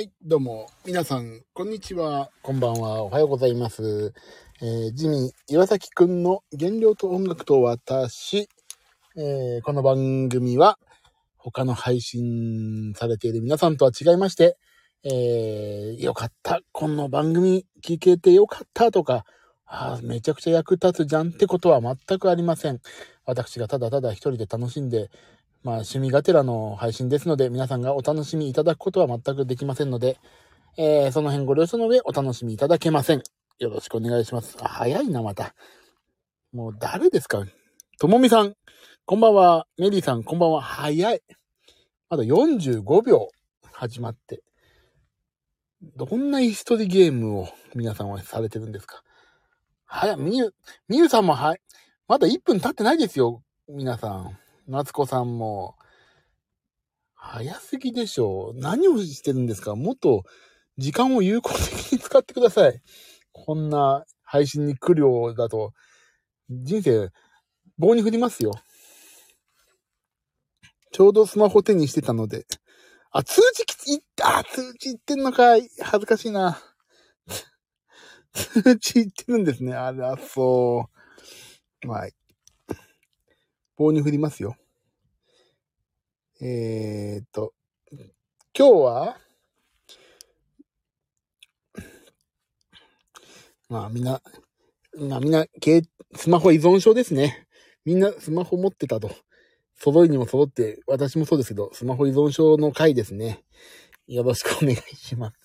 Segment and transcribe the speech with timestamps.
[0.00, 4.14] はい、どうも、皆さん、こんにちは、こんばんは、おはようございます。
[4.62, 8.48] えー、ジミー岩崎くんの原料と音楽と私、
[9.14, 10.78] えーこの番組は、
[11.36, 14.56] 他の配信されている皆さんとは違いまして、
[15.04, 19.26] えーよかった、この番組聞けてよかったとか、
[19.66, 22.80] あーめちゃくちゃ役立つじゃんってことは全くありません。
[23.26, 25.10] 私がただただ一人で楽しんで、
[25.62, 30.18] まあ趣味がてらの配信ですので、皆さんがお楽しみいただくことは全くできませんので、
[30.78, 33.22] えーその辺ご了承の上お楽しみいただけません。
[33.58, 34.56] よろしくお願いします。
[34.60, 35.54] あ早いな、また。
[36.52, 37.44] もう誰ですか
[37.98, 38.54] ともみさん、
[39.04, 39.66] こんばんは。
[39.76, 40.62] メリーさん、こんばんは。
[40.62, 41.22] 早い。
[42.08, 43.28] まだ45秒
[43.72, 44.42] 始まって。
[45.96, 49.02] どんな椅子取りゲームを皆さんはされてるんですか？
[49.84, 50.16] 早い。
[50.16, 50.54] みゆ、
[50.88, 51.60] みゆさんもはい。
[52.08, 53.42] まだ1分経ってないですよ。
[53.68, 54.39] 皆さん。
[54.70, 55.74] 夏子さんも。
[57.14, 58.58] 早すぎでしょう。
[58.60, 59.74] 何をしてるんですか？
[59.74, 60.22] もっと
[60.78, 62.80] 時間を有効的に使ってください。
[63.32, 65.72] こんな配信に来るようだと、
[66.48, 67.10] 人生
[67.78, 68.52] 棒に振りますよ。
[70.92, 72.46] ちょうどスマホ手にしてたので。
[73.10, 76.62] あ、通知きついった通知いってんのかい恥ずかしいな。
[78.32, 79.74] 通知いってるんですね。
[79.74, 80.86] あら、そ
[81.82, 81.86] う。
[81.88, 82.08] まあ、
[83.76, 84.54] 棒に振りますよ。
[86.42, 87.52] えーっと、
[88.56, 89.18] 今日は、
[93.68, 94.22] まあみんな、
[94.98, 95.44] まあみんな、
[96.14, 97.46] スマホ依存症ですね。
[97.84, 99.10] みんなスマホ持ってたと。
[99.76, 103.44] 揃いにも揃って、私もそうですけど、スマホ依存症の回ですね。
[104.06, 105.38] よろしくお願いします。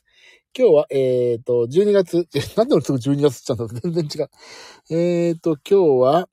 [0.58, 4.30] 今日は、えーと、12月、えなんで俺すぐ12月っちゃったの全然違う。
[4.92, 6.30] えーと、今日は、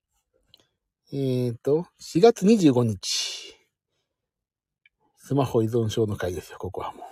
[1.12, 3.41] えーと、4月25日。
[5.24, 7.02] スマホ依存症の回ですよ、ここはもう。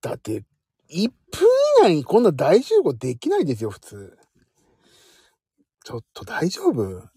[0.00, 0.44] だって、
[0.88, 1.48] 1分
[1.80, 4.16] 以内にこんな大集合できないですよ、普通。
[5.84, 7.08] ちょっと大丈夫？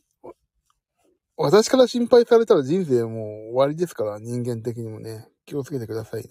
[1.37, 3.13] 私から心配されたら人生もう
[3.49, 5.27] 終わりですから、人間的にもね。
[5.45, 6.29] 気をつけてくださいね。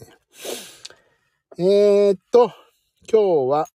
[1.58, 2.52] えー、っと、
[3.08, 3.68] 今日は、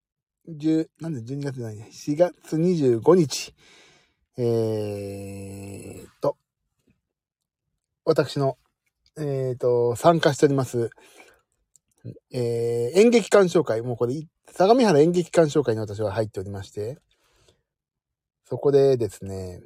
[0.49, 1.91] 10、なんで12月じゃないね。
[1.93, 3.55] 4月25日。
[4.39, 6.39] えーっと、
[8.05, 8.56] 私の、
[9.16, 10.91] えーと、参加しております、
[12.32, 14.14] えー演劇鑑賞会、もうこれ、
[14.50, 16.98] 相模原演劇鑑賞会に私は入っておりまして、
[18.44, 19.62] そこでですね、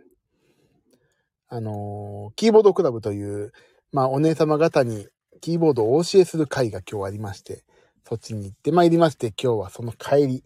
[1.49, 3.53] あのーキーボードクラブという、
[3.91, 5.09] まあ、お姉様方に
[5.41, 7.65] キーボードをお教えする会が今日ありまして、
[8.07, 10.45] そっちに行ってまいりまして、今日はその帰り、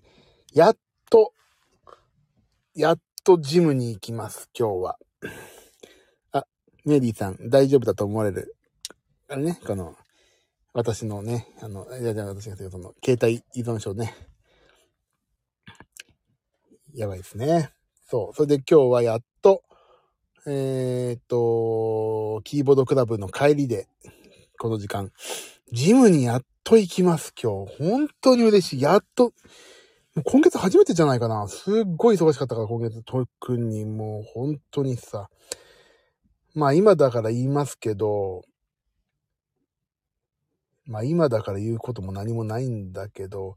[0.53, 0.77] やっ
[1.11, 1.33] と、
[2.77, 4.99] やっとジムに行きます、今日は。
[6.31, 6.47] あ、
[6.85, 8.55] メリーさん、大丈夫だと思われる？
[9.33, 9.97] あれね、この、
[10.75, 14.15] 私のね、あの、いや、じゃあ私が言うその、携帯依存症ね。
[16.93, 17.71] やばいですね。
[18.11, 18.37] そう。
[18.37, 19.63] それで今日はやっと、
[20.47, 23.89] えーっと、キーボードクラブの帰りで、
[24.59, 25.11] この時間、
[25.73, 27.79] ジムにやっと行きます、今日。
[27.79, 28.83] 本当に嬉しい。
[28.83, 29.33] やっと、
[30.15, 31.49] もう今月初めてじゃないかな。
[31.49, 35.31] すっごい忙しかったから、今月特にもう本当にさ。
[36.55, 38.43] まあ今だから言いますけど、
[40.87, 43.57] まあ今だから言うことも何もないんだけど、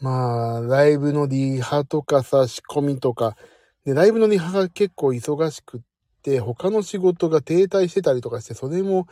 [0.00, 3.36] まあライブのリハとかさ、仕込みとか、
[3.84, 5.80] で、ライブのリハが結構忙しくっ
[6.22, 9.08] て、他の仕事が停滞してたりとかして、それも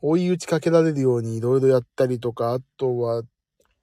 [0.00, 3.22] 追い打ちかけられるようにいろいろやったりとか、あとは、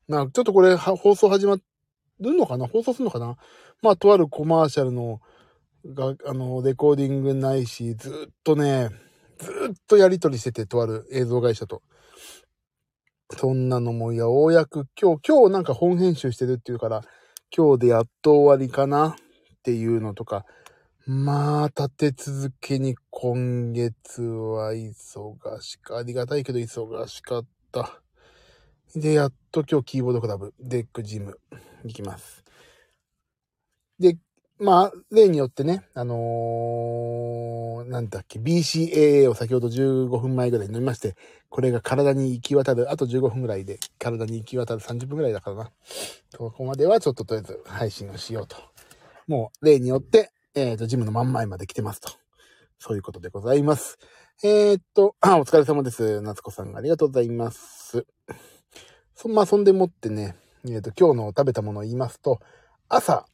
[0.08, 1.58] まあちょっとこれ放送始ま
[2.20, 2.68] るのかな？
[2.68, 3.38] 放送するのかな？
[3.82, 5.22] まあとあるコマーシャルの、
[5.86, 8.90] が、あの、レコーディングないし、ずっとね、
[9.40, 11.82] ずっとやりとりしてて、とある映像会社と。
[13.38, 17.04] そんなのも、ようやく今日、今日なんか本編集してるっていうから、
[17.56, 19.16] 今日でやっと終わりかなっ
[19.64, 20.46] ていうのとか、
[21.06, 28.02] まあ、立て続けに今月は忙しか、ありがたいけど忙しかった。
[28.96, 31.40] で、やっと今日キーボードクラブ、デックジム
[31.84, 32.44] 行きます。
[34.00, 34.18] で、
[34.62, 41.16] まあ、例によってね、あのー、なんだっけ、BCAA を先ほど15分前ぐらいに飲みまして、
[41.48, 45.72] これが体に行き渡る、あと15分ぐらいで体に行き渡る30分ぐらいだからな。
[46.30, 48.58] そこまではちょっととりあえず配信をしようと。
[49.28, 52.10] もう例によって、えっ、と、ジムの真ん前まで来てますと。
[52.80, 53.98] そういうことでございます。
[54.44, 56.20] えーっと、あ、お疲れ様です。
[56.22, 58.06] 夏子さんありがとうございます。
[59.16, 60.36] そ、まあ、そんでもってね、
[60.66, 62.40] えっと、今日の食べたものを言いますと、
[62.90, 63.26] 朝、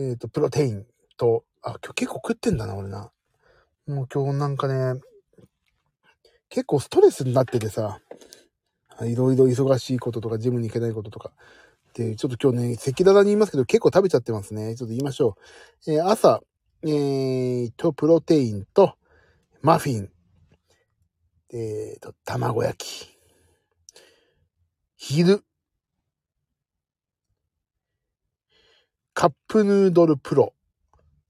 [0.00, 0.86] えーと、プロテイン
[1.16, 3.10] と、あ、今日結構食ってんだな、俺な。
[3.88, 5.00] もう今日なんかね、
[6.48, 7.98] 結構ストレスになっててさ、
[9.02, 11.32] いろいろ忙しいこととか、ジムに行けないこととか。
[11.94, 14.76] で、ちょっと今日ね、赤裸々に言いますけど、結構食べちゃってますね。
[14.76, 15.36] ちょっと言いましょ
[15.84, 15.92] う。
[15.92, 16.42] えー、朝、
[16.84, 18.94] えー、と、プロテインと、
[19.62, 20.10] マフィン、
[21.52, 23.18] えーと、卵焼き。
[24.96, 25.42] 昼、
[29.20, 30.54] カップヌードルプロ。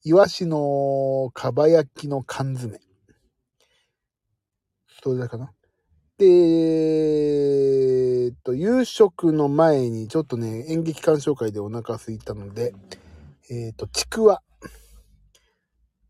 [0.04, 2.78] イワシのかば焼きの缶詰。
[5.02, 5.50] それだかな？
[6.18, 6.26] で、
[8.26, 12.74] えっと、夕食の前にちょっとね、演劇鑑賞会でお腹空いたので、
[13.48, 14.42] えっと、ちくわ。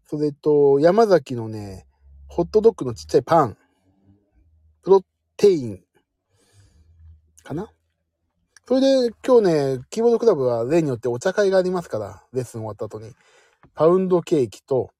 [0.07, 1.87] それと、山崎のね、
[2.27, 3.57] ホットドッグのちっちゃいパン。
[4.83, 5.03] プロ
[5.37, 5.81] テイン。
[7.45, 7.71] かな？
[8.69, 13.15] それで今日ね、キーボードクラブは例によってお茶会がありますから、レッスン終わった後に。
[13.73, 14.91] パウンドケーキと、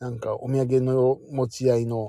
[0.00, 2.08] なんかお土産の持ち合いの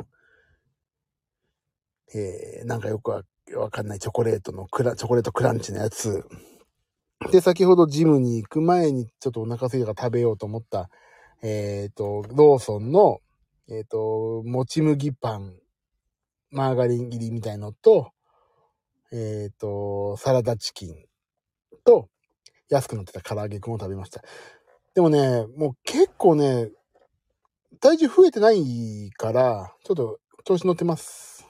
[2.15, 3.23] えー、なんかよくわ
[3.69, 6.25] かんないチョコレートのクラ、チョコレートクランチのやつ。
[7.31, 10.89] で、先ほどジムに行く前にちょっとお腹空いたから食べようと思った、
[11.43, 13.19] えっ、ー、と、ローソンの、
[13.69, 15.53] えっ、ー、と、もち麦パン、
[16.49, 18.13] マーガリン入りみたいのと、
[19.11, 20.95] えっ、ー、と、サラダチキン
[21.85, 22.09] と、
[22.69, 24.21] 安くなってた唐揚げくんを食べました。
[24.93, 26.69] でもね、もう結構ね、
[27.79, 31.47] 体重増えてないから、ちょっと調子乗ってます。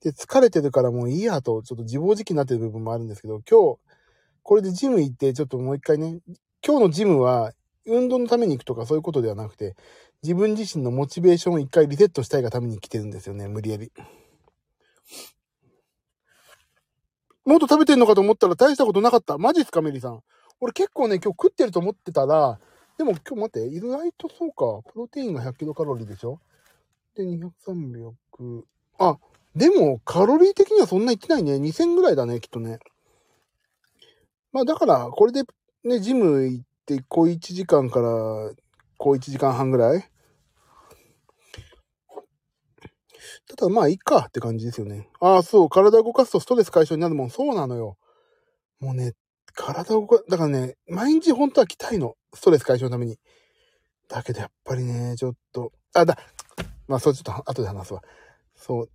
[0.00, 3.78] で、疲れてるからもういいやと、ちょっと自暴自棄になってる部分もあるんですけど、今日、
[4.42, 6.18] これでジム行って、ちょっともう一回ね、
[6.66, 7.52] 今日のジムは、
[7.86, 9.76] 運動のために行くとかそういうことではなくて、
[10.22, 13.92] 自分自身のモチベーションを一回リセットしたいがために来てるんですよね、無理やり。
[17.44, 19.36] もっと食べてんのかと思ったら大したことなかった。
[19.38, 20.22] マジっすか、メリーさん。
[20.60, 22.58] 俺結構ね、今日食ってると思ってたら、
[22.96, 24.88] でも今日待って、意外とそうか。
[24.92, 26.40] プロテインが100キロカロリーでしょ？
[27.16, 28.62] で、200、300。
[28.98, 29.18] あ、
[29.54, 31.54] でも、カロリー的にはそんな言ってないね。
[31.56, 32.78] 2000ぐらいだね、きっとね。
[34.52, 35.42] まあだから、これで
[35.82, 38.08] ね、ジム行って、小1時間から、
[38.96, 40.08] 小1時間半ぐらい
[43.48, 45.08] ただまあ、いいかって感じですよね。
[45.20, 47.30] ああ、そう、体を動かすとストレス解消になるもん。
[47.30, 47.98] そうなのよ。
[48.80, 49.12] もうね、
[49.54, 52.16] 体を動か、だからね、毎日本当は来たいの。
[52.32, 53.18] ストレス解消のために。
[54.08, 56.18] だけどやっぱりね、ちょっと、あ、だ、
[56.88, 58.02] まあ、それちょっと後で話すわ。
[58.56, 58.90] そう、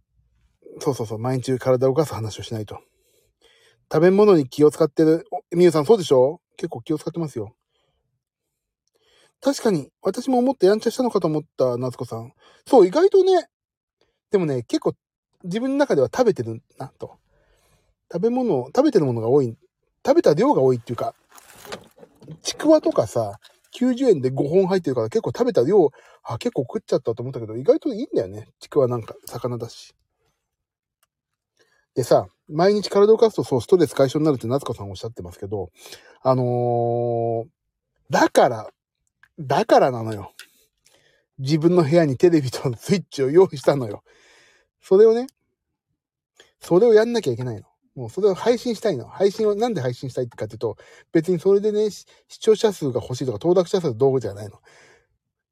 [0.79, 2.79] そうそうそう、毎日体を動かす話をしないと。
[3.91, 6.41] 食べ物に気を使ってる、みゆさんそうでしょ？
[6.57, 7.55] 結構気を使ってますよ。
[9.41, 12.33] 確かに、私も思ってやんちゃしたのかと思った、夏子さん。
[12.67, 13.47] そう、意外とね、
[14.31, 14.95] でもね、結構
[15.43, 17.17] 自分の中では食べてるな、と。
[18.11, 19.55] 食べ物を、食べてるものが多い。
[20.05, 21.13] 食べた量が多いっていうか、
[22.41, 23.39] ちくわとかさ、
[23.77, 25.91] 90円で5本入ってるから結構食べた量、
[26.23, 28.49] あ、結構食っちゃったと思ったけど、意外といいんだよね。
[28.59, 29.95] ちくわなんか、魚だし。
[31.95, 35.69] でさ、毎日体を動かすとそうストレス解消になるって夏子さんおっしゃってますけど、
[36.21, 37.47] あのー、
[38.09, 38.69] だから、
[39.39, 40.31] だからなのよ。
[41.37, 44.03] 自分の部屋にテレビとスイッチを用意したのよ。
[44.81, 45.27] それをね、
[46.59, 47.63] それをやんなきゃいけないの。
[47.95, 49.07] もうそれを配信したいの。
[49.07, 50.77] 配信をなんで配信したいってかっていうと、
[51.11, 52.05] 別にそれでね、視
[52.39, 54.59] 聴者数が欲しいとか、登録者数の道具じゃないの。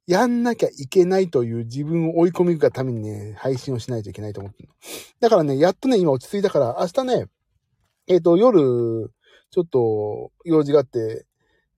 [0.08, 4.76] やんなきゃいけないという自分を追い込みがためにね、配信をしないといけないと思ってるの。
[5.20, 7.26] だからね、やっとね、今落ち着いたから、明日ね、
[8.08, 9.12] えっ、ー、と、夜、
[9.52, 11.26] ちょっと用事があって、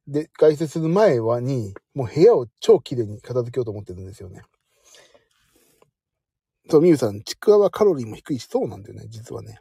[0.08, 4.44] で、外出する前はに、もう部屋を超綺麗に片付けようと思ってるんですよね。
[6.70, 9.60] そう、みゆさん、ちくわはカロリーも低いし、そうなんだよね、実はね。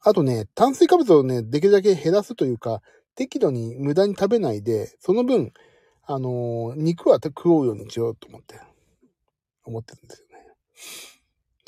[0.00, 2.80] あとね、炭水化物をね、できるだけ減らすというか、
[3.16, 5.52] 適度に無駄に食べないで、その分、
[6.04, 8.60] あのー、肉は食おうようにしようと思って、
[9.64, 10.44] 思ってるんですよね。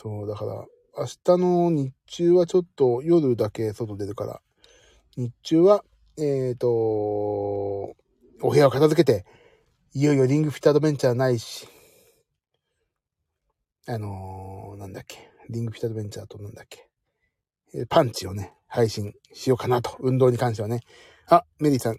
[0.01, 0.65] そう、だから、
[0.97, 4.41] 明日の日中はちょっと夜だけ外出るから、
[5.17, 5.85] 日中は、
[6.17, 7.95] えっ、ー、と、お
[8.43, 9.27] 部屋を片付けて、
[9.93, 11.67] いよいよリングフィットアドベンチャーないし、
[13.87, 16.89] あのー、なんだっけ、リングフィットアドベンチャーとなんだっけ、
[17.89, 20.81] パンチをね、配信しようかなと、運動に関してはね。
[21.29, 21.99] あ、メリーさん、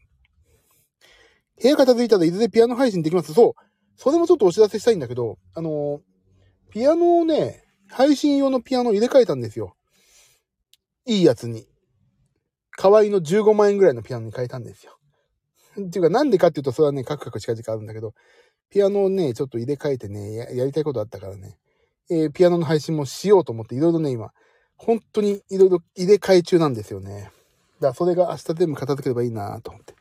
[1.62, 3.34] 部屋片付いたらいずれピアノ配信できます。
[3.34, 3.54] そう。
[3.96, 9.76] それもちょっとお知らせしたいんだけど、あのー、ピアノをね、配信用のピアノ入れ替えたんですよ。
[11.06, 11.68] いいやつに。
[12.72, 14.98] 河合の15万円ぐらいのピアノに変えたんですよ。
[15.80, 18.14] っていうか、なんでかっていうと、それはね、カクカク近々あるんだけど、
[18.70, 21.58] ピアノをね、ちょっと入れ替えてねや、やりたいことあったからね、
[22.12, 24.32] えー、ピアノの配信もしようと思って、いろいろね、今、
[24.76, 27.32] 本当にいろいろ入れ替え中なんですよね。
[27.80, 29.96] だからそれが明日全部片付ければいいなと思って。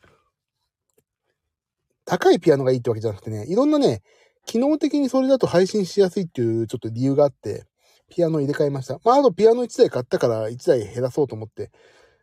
[2.03, 4.01] 高いピアノがいいってわけじゃなくてね、いろんなね、
[4.45, 7.65] 機能的にそれだと配信しやすいっていうちょっと理由があって、
[8.09, 8.99] ピアノ入れ替えました。
[9.05, 11.71] まあ、あとピアノ1台買ったから1台減らそうと思って、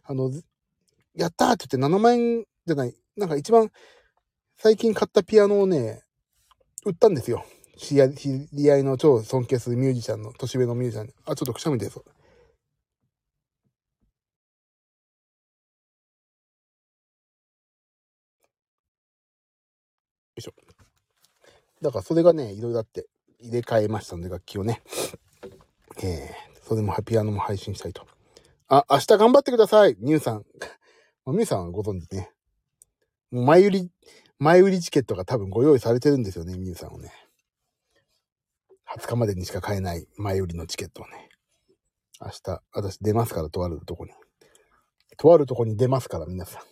[0.05, 0.31] あの、
[1.15, 3.71] やったーって言って7万円じゃない、なんか一番
[4.59, 6.03] 最近買ったピアノをね、
[6.85, 7.47] 売ったんですよ。
[7.79, 11.15] 知り合い知り合いの超尊敬するミュージシャンの、年上のミュージシャンに。
[11.25, 11.97] あ、ちょっとくしゃみです。
[11.97, 12.05] よ
[20.37, 20.53] いしょ。
[21.81, 23.07] だからそれがね、いろいろあって
[23.41, 24.83] 入れ替えましたので、楽器をね。
[26.03, 28.07] えー、それもピアノも配信したいと。
[28.67, 30.45] あ、明日頑張ってくださいミュウさん。
[31.27, 32.33] ミュウさんはご存知ね。
[33.31, 33.91] もう前売り、
[34.41, 37.13] 前売りチケットが多分ご用意されてるんですよね、ミュウさんをね。
[38.97, 41.29] 20日までにしか買えない前売りのチケットをね。
[42.21, 44.13] 明日、私出ますから、とあるとこに。
[45.17, 46.63] とあるとこに出ますから、皆さん。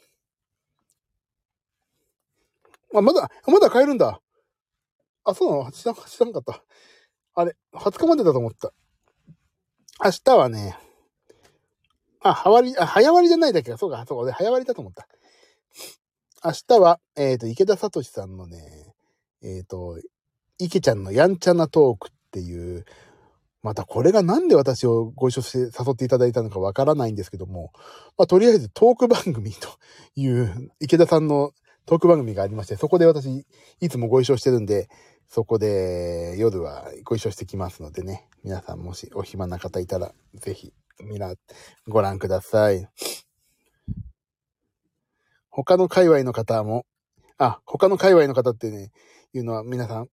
[2.99, 4.20] あ、まだ、まだ買えるんだ。
[5.25, 5.73] あ、そうなの？
[5.73, 6.62] 知ら知らんかった。
[7.35, 8.73] あれ、20日までだと思った。
[10.02, 10.78] 明日はね、
[12.23, 13.78] あ、はわり、あ、早割りじゃないだけか。
[13.78, 15.06] そうか、そうか、早割りだと思った。
[16.44, 18.94] 明日は、えっ、ー、と、池田聡さんのね、
[19.42, 19.99] えっ、ー、と、
[20.58, 22.84] 池ちゃんのやんちゃなトークっていう、
[23.62, 27.72] またこれがなんで私をご一緒して誘っていただいたのかわからないんですけども、
[28.16, 29.68] まあ、とりあえずトーク番組と
[30.14, 31.52] いう池田さんの
[31.84, 33.44] トーク番組がありまして、そこで私
[33.80, 34.88] いつもご一緒してるんで、
[35.28, 40.72] そこで夜はご一緒してきますのでね、皆さんもしお暇な方いたら、ぜひ、
[41.02, 41.34] みな、
[41.88, 42.88] ご覧ください。
[45.50, 46.86] 他の界隈の方も、
[47.38, 48.92] あ、他の界隈の方ってね、
[49.32, 50.08] いうのは皆さん、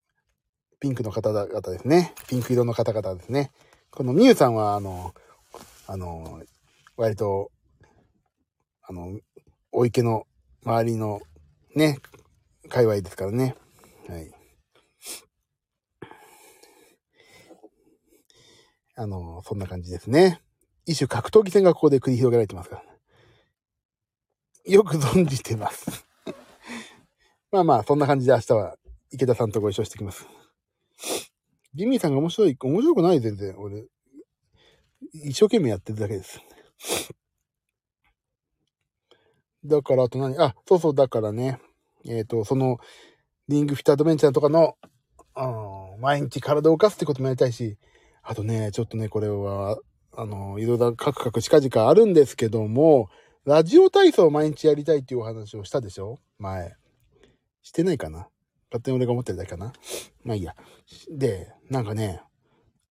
[0.83, 2.13] ピンクの方々ですね。
[2.27, 3.51] ピンク色の方々ですね。
[3.89, 5.13] このみゆさんは、あの、
[5.87, 6.41] あの、
[6.97, 7.51] 割と、
[8.81, 9.17] あの、
[9.71, 10.27] お池の
[10.65, 11.21] 周りの
[11.73, 11.99] ね、
[12.67, 13.55] 界隈ですからね。
[14.09, 14.29] はい。
[18.97, 20.41] あの、そんな感じですね。
[20.85, 22.83] 一種格闘技戦がここで繰り広げられてますか
[24.65, 24.73] ら。
[24.73, 26.05] よく存じてます。
[27.51, 28.75] まあまあ、そんな感じで明日は
[29.11, 30.27] 池田さんとご一緒してきます。
[31.73, 33.55] ジミーさんが面白い、面白くない全然。
[33.57, 33.85] 俺、
[35.13, 36.39] 一生懸命やってるだけです。
[39.65, 40.37] だから、あと何？
[40.39, 41.59] あ、そうそう、だからね。
[42.05, 42.77] えっ、ー、と、その、
[43.47, 44.77] リングフィットアドベンチャーとかの、
[45.35, 47.77] うん、毎日体を動かすってこともやりたいし、
[48.21, 49.79] あとね、ちょっとね、これは、
[50.15, 53.09] あの、いろいろカクカク近々あるんですけども、
[53.45, 56.19] ラジオ体操を毎日やりたいっていうお話をしたでしょ？
[56.39, 56.75] 前。
[57.61, 58.27] してないかな？
[58.73, 59.71] 勝手に俺が思ってるだけかな
[60.23, 60.55] まあいいや。
[61.11, 62.21] で、なんかね、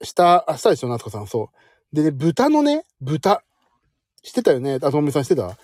[0.00, 1.50] 下、明日でしょ、夏子さん、そ
[1.92, 1.96] う。
[1.96, 3.42] でね、豚のね、豚。
[4.22, 4.74] してたよね？
[4.76, 5.58] あ、ともみさんしてた？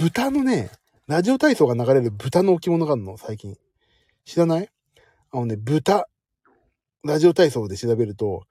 [0.00, 0.72] 豚のね、
[1.06, 3.56] ラジオ体操が流れる豚の置物があるの、最近。
[4.24, 4.68] 知らない？
[5.30, 6.08] あのね、豚。
[7.04, 8.42] ラジオ体操で調べると、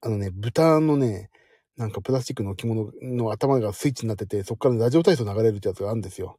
[0.00, 1.30] あのね、豚のね、
[1.76, 6.38] なんかプラスチックの置物の頭がスイッチになってて、そっからラジオ体操流れるってやつがあるんですよ。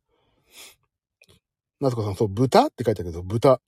[1.80, 3.62] 夏子さん、そう、豚って書いてあるけど、豚。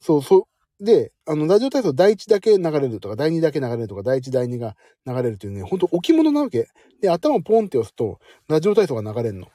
[0.00, 0.48] そう、そ
[0.80, 0.84] う。
[0.84, 6.68] で、あの、ラジオ体操第1だけ流れるとか、第2だけ流れるとか、第1、第2が流れるっていうね、ほんと置物なわけ。
[7.02, 9.46] で、頭ポンって押すと、ラジオ体操が流れるの。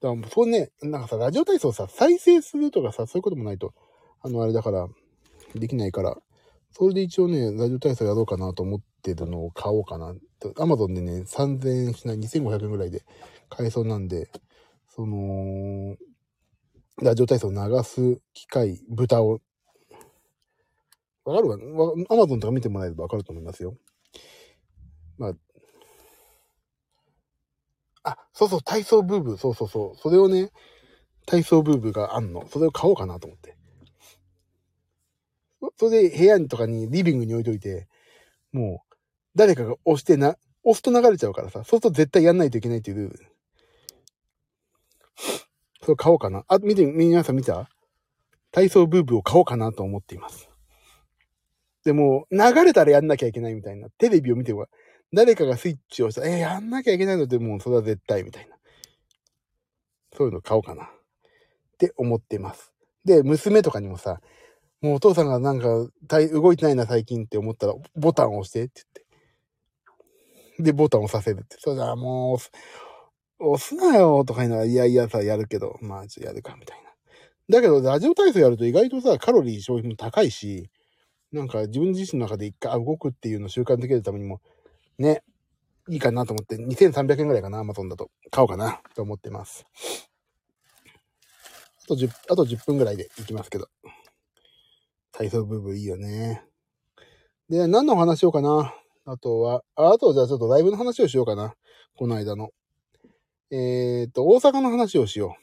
[0.00, 3.72] だから、そうね、なんかさ、ラジオ体操さ、再生するとかさ、そういうこともないと、
[4.20, 4.88] あの、あれだから、
[5.54, 6.16] できないから、
[6.72, 10.14] それで一応ね、ラジオ体操やろうかなと思ってるのを買おうかな。
[10.58, 13.04] アマゾンでね、3000円しない、2500円ぐらいで
[13.48, 14.28] 買えそうなんで、
[14.98, 15.96] その、
[17.00, 19.38] ラジオ体操を流す機械、豚を、
[21.24, 21.56] わかるわ。
[22.10, 23.76] アマゾンとか見てもらえればわかると思いますよ。
[25.16, 25.34] まあ、
[28.02, 29.98] あ、そうそう、体操ブーブー、そうそうそう。
[29.98, 30.50] それをね、
[31.26, 32.48] 体操ブーブーがあんの。
[32.48, 33.56] それを買おうかなと思って。
[35.76, 37.86] それで部屋とかにリビングに置いといて、
[38.50, 38.96] もう、
[39.36, 43.27] 誰かが押してな、押すと流れちゃうからさ、そうすると絶対やんないといけないっていうルール。
[45.88, 46.44] それ買おうかな。
[46.48, 47.70] あ、見て、皆さん見た？
[48.52, 50.50] 体操ブーブーを買おうかなと思っています。
[51.82, 53.88] でも、流れたらやんなきゃいけないみたいな。
[53.96, 54.66] テレビを見ては、
[55.14, 58.56] 誰かがスイッチをしたら、えー、やんなきゃいけないので、もうそれは絶対みたいな。
[60.14, 60.84] そういうの買おうかな。
[60.84, 60.88] っ
[61.78, 62.74] て思ってます。
[63.06, 64.20] で、娘とかにもさ、
[64.82, 65.88] もうお父さんがなんか、
[66.34, 70.62] 動いてないな最近って思ったら、ボタンを押してって言って。
[70.64, 71.56] で、ボタンを押させるって。
[71.58, 72.38] そうだ、もう、
[73.40, 76.90] 押すなよとか言うのは、いやいやさ、やるけど、まあ、ちょっとやるか、みたいな。
[77.50, 80.70] だけど、ラジオ体操やると意外とさ、カロリー消費も高いし、
[81.32, 84.40] なんか自分自身の中で一回動くっていうのを習慣づけるためにも、
[84.98, 85.22] ね、
[85.88, 88.10] いいかなと思って、2300円ぐらいかな、アマゾンだと。
[88.30, 89.66] 買おうかな、と思ってます。
[91.84, 93.68] あと10、あと10分ぐらいで行きますけど。
[95.12, 96.44] 体操ブーブーいいよね。
[97.48, 98.74] で、何の話しようかな。
[99.06, 101.54] あとは、ああとじゃあちょっとライブの話をしようかな。
[101.96, 102.50] この間の。
[103.50, 105.36] えっ、と、大阪の話をしよ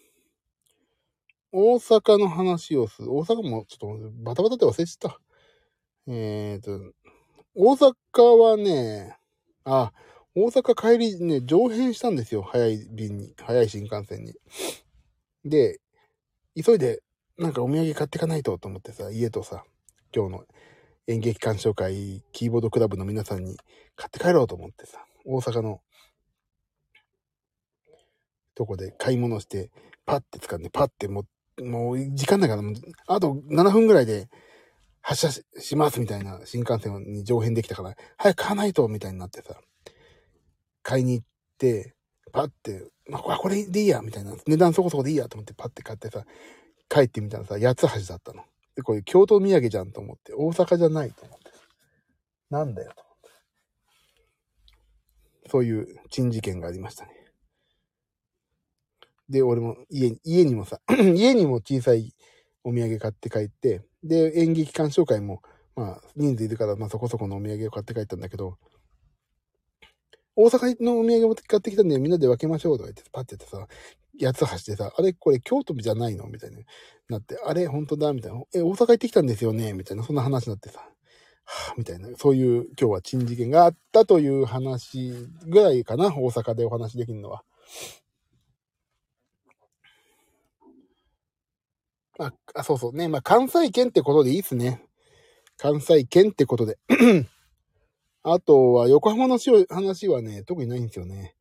[1.52, 1.56] う。
[1.58, 3.16] 大阪の話をする。
[3.16, 5.20] 大阪もちょっとバタバタって忘れちゃった。
[6.08, 6.80] えっ、と、
[7.56, 7.94] 大阪
[8.38, 9.18] はね、
[9.64, 9.92] あ、
[10.36, 12.44] 大阪帰りね、上辺したんですよ。
[12.44, 13.34] 早い便に。
[13.42, 14.34] 早い新幹線に。
[15.46, 15.80] で、
[16.62, 17.02] 急いで、
[17.38, 19.64] なんかお土産買ってかないとと思ってさ、家とさ、
[20.14, 20.44] 今日の
[21.08, 23.58] 演劇鑑賞会、キーボードクラブの皆さんに
[23.96, 25.82] 買って帰ろうと思ってさ、大阪の
[28.56, 29.70] とこで買い物して、
[30.06, 31.26] パッて掴んで、パッても
[31.58, 32.64] う、もう時間だから、
[33.08, 34.28] あと7分ぐらいで
[35.02, 39.60] 発車しますみたいな新幹線に上辺できたから、早く買わないとみたいになってさ、
[40.82, 41.26] 買いに行っ
[41.58, 41.94] て、
[42.32, 44.36] パッて、まあ、これでいいや、みたいな。
[44.46, 46.26] 値段そこそこでいいやと思ってパッて買ってさ、
[46.90, 48.44] 帰ってみたらさ、八つ橋だったの。
[48.76, 51.52] で、これ京都土産じゃんと思って、大阪じゃないと思って。
[52.50, 53.18] なんだよと思っ
[55.44, 55.50] て。
[55.50, 57.15] そういう珍事件がありましたね。
[59.30, 60.80] で、俺も家に、家にもさ、
[61.16, 62.14] 家にも小さい
[62.64, 65.42] お土産買って帰って、で、演劇鑑賞会も、
[65.76, 68.58] まあ、人数いるから、まあそこそこのお土産を買って帰ったんだけど、
[70.36, 73.68] 大阪のお土産も買ってきたんでみんなで分けましょうとか言って、パッてやってさ、
[74.48, 76.28] 八つ橋でさ、あれこれ京都じゃないの？
[76.28, 76.60] みたいな。
[77.10, 78.14] なって、あれ本当だ？
[78.14, 78.42] みたいな。
[78.54, 79.74] え、大阪行ってきたんですよね？
[79.74, 80.04] みたいな。
[80.04, 80.80] そんな話になってさ。
[81.46, 82.10] はぁ、みたいな。
[82.18, 85.14] そういう今日は珍事件があったという話
[85.48, 86.08] ぐらいかな？
[86.08, 87.44] 大阪でお話できるのは。
[92.20, 93.08] あ、あそうそうね。
[93.08, 94.82] まあ、関西圏ってことでいいっすね。
[95.58, 96.78] 関西圏ってことで。
[98.24, 101.36] あとは、横浜の話はね、特にないんですよね。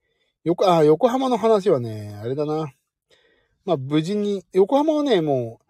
[0.44, 2.72] 横、あ、横浜の話はね、あれだな。
[3.64, 5.60] まあ、無事に、横浜はね、も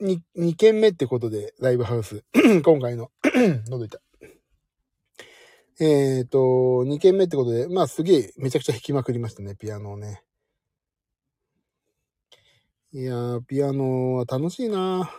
[0.00, 2.24] う、2、2軒目ってことで、ライブハウス。
[2.64, 3.10] 今回の、
[3.68, 4.00] 喉痛い。
[5.80, 10.22] えっ、ー、と、2軒目ってことで、まあ、すげえ、めちゃくちゃ弾きまくりましたね、ピアノをね。
[12.94, 15.10] いやー、ピアノは楽しいな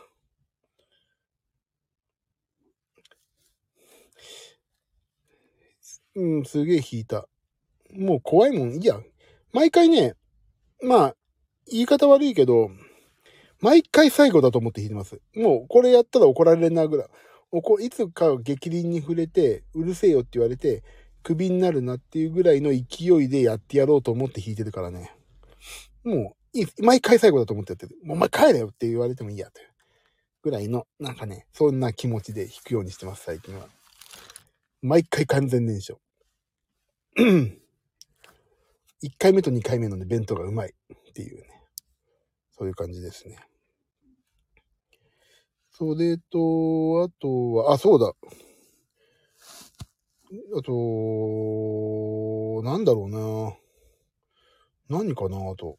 [6.15, 7.27] うん、すげえ弾いた。
[7.91, 8.99] もう怖いもんいや。
[9.53, 10.13] 毎回ね、
[10.83, 11.15] まあ、
[11.71, 12.69] 言い方悪いけど、
[13.59, 15.19] 毎回最後だと思って弾いてます。
[15.35, 17.07] もうこれやったら怒られるなぐらい。
[17.51, 20.83] おこいつか激鱗に触れて、うるせえよって言われて、
[21.23, 25.15] クビになるなっていうぐらいの勢いでやってやろうと思って弾いてるからね。
[26.03, 26.42] もう、
[26.79, 27.97] 毎回最後だと思ってやってる。
[28.03, 29.73] もうお前帰れよって言われてもいいやという。
[30.43, 33.67] ぐらいの、なんかね、そんな気持ちで弾くようにしてます、最近は。
[34.81, 35.99] 毎回完全燃焼。
[37.17, 37.57] 1
[39.17, 41.47] 回目と2回目のね、弁当がうまいっていうね。
[42.51, 43.37] そういう感じですね。
[45.71, 48.13] それと、あとは、あ、そうだ。
[50.55, 50.71] あと、
[52.63, 53.05] なんだろ
[54.89, 54.99] うな。
[54.99, 55.77] 何かな、あと。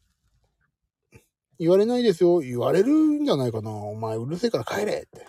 [1.59, 2.39] 言われないですよ。
[2.39, 3.71] 言われるんじゃないかな。
[3.71, 5.27] お前うるせえから帰れって。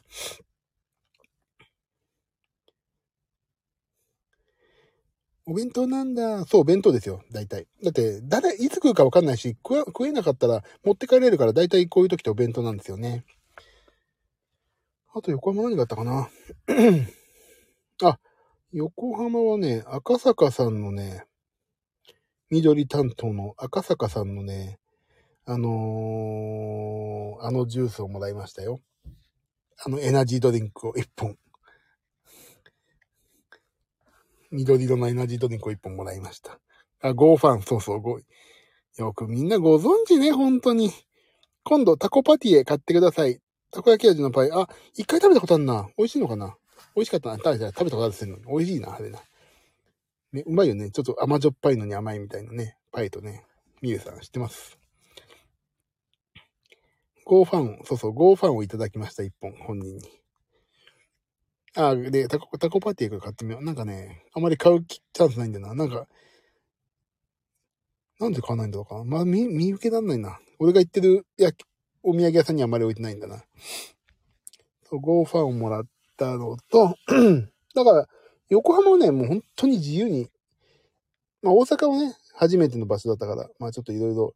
[5.48, 6.44] お弁当なんだ。
[6.44, 7.22] そう、弁当ですよ。
[7.30, 7.68] 大体。
[7.84, 13.24] だって、誰、いつ食うかわかんないし、食食えなかったら持って帰れるから、大体こういう時ってお弁当なんですよね。
[15.14, 16.28] あと、横浜何があったかな
[18.02, 18.18] あ、
[18.72, 21.24] 横浜はね、赤坂さんのね、
[22.50, 24.80] 緑担当の赤坂さんのね、
[25.48, 28.80] あのー、あのジュースをもらいましたよ。
[29.78, 31.36] あのエナジードリンクを1本。
[34.50, 36.58] 緑色のエナジードリンクを1本もらいました。
[37.00, 38.22] あ、ゴーファン、そうそう、ゴー。
[38.96, 40.90] よくみんなご存知ね、本当に。
[41.62, 43.40] 今度、タコパティエ買ってください。
[43.70, 44.50] たこ焼き味のパイ。
[44.52, 45.88] あ、一回食べたことあるな。
[45.96, 46.56] 美味しいのかな？
[46.96, 47.36] 美味しかったな。
[47.36, 48.38] 食べたことあるの。
[48.48, 49.20] 美味しいな、あれな。
[50.32, 50.90] ね、うまいよね。
[50.90, 52.76] ちょっと甘じょっぱいのに甘いみたいなね。
[52.90, 53.44] パイとね。
[53.80, 54.76] みゆさん知ってます？
[57.26, 60.02] ゴーファン、そうそう、ゴーファンをいただきました、一本、本人に。
[61.74, 63.64] あ、で、タコ、タコパティーから買ってみよう。
[63.64, 65.74] なんかね、あまり買うチャンスないんだよな。
[65.74, 66.06] なんか、
[68.20, 69.04] なんで買わないんだろうかな。
[69.04, 70.38] まあ、見、見受けらんないな。
[70.60, 71.50] 俺が行ってる、いや、
[72.04, 73.42] お土産屋さんにあまり置いてないんだな。
[74.84, 75.86] そう、ゴーファンをもらっ
[76.16, 76.94] たのと、
[77.74, 78.06] だから、
[78.50, 80.30] 横浜はね、もう本当に自由に、
[81.42, 84.34] まあ大阪はね、初めての場所だったから、まあちょっといろいろ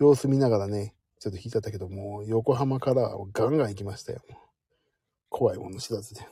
[0.00, 4.20] 様子見ながらね、ちょっと引いちゃったけど、もう横浜からガンガン行きましたよ。
[5.28, 6.26] 怖いもの知らずで。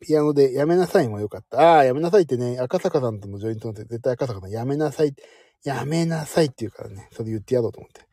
[0.00, 1.60] ピアノでやめなさいもよかった。
[1.60, 5.14] ああ、やめなさいってね、赤坂さんとのジョイントって絶対赤坂さんやめなさい、
[5.62, 8.08] やめなさいって言うからね、それ言ってやろうと思って。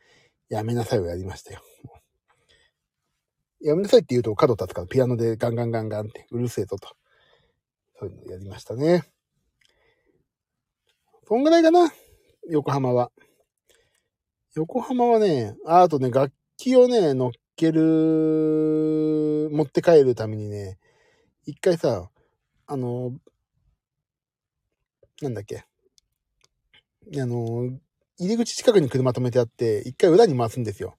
[0.49, 1.62] やめなさいをやりましたよ。
[3.62, 6.89] やめなさいって言うと角立つからピアノでガンガンガンガンってうるせえぞと。
[7.99, 9.03] そういうのやりましたね。
[11.27, 11.91] そんぐらいかな。
[12.49, 13.12] 横浜は。
[14.60, 20.78] 横浜はね、あとね、楽器をね、乗っける、持って帰るためにね、
[21.45, 22.10] 一回さ、
[22.67, 23.13] あの、
[25.22, 25.63] なんだっけ。
[27.15, 27.69] あの、
[28.17, 30.98] 入り口近くに車止めてあって、一回裏に回すんですよ。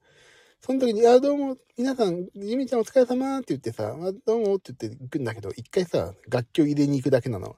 [0.62, 7.57] その時に、いや、どうも、皆さん、ジミちゃんお疲れ様って言ってさ、あどうもって言って行くんだけど、一回さ、楽器を入れに行くだけなの。